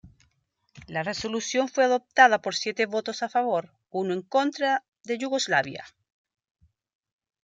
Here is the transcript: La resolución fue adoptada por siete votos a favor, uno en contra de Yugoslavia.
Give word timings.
La 0.87 1.03
resolución 1.03 1.69
fue 1.69 1.83
adoptada 1.83 2.41
por 2.41 2.55
siete 2.55 2.87
votos 2.87 3.21
a 3.21 3.29
favor, 3.29 3.71
uno 3.91 4.15
en 4.15 4.23
contra 4.23 4.83
de 5.03 5.19
Yugoslavia. 5.19 5.85